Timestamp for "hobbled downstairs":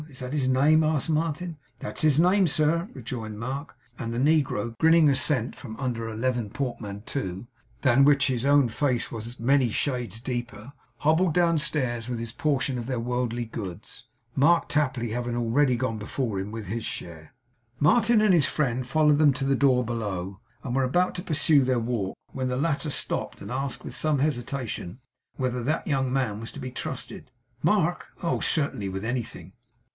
10.97-12.09